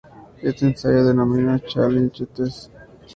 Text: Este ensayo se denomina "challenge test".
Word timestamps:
Este 0.41 0.65
ensayo 0.65 0.97
se 1.01 1.03
denomina 1.09 1.59
"challenge 1.63 2.25
test". 2.25 2.71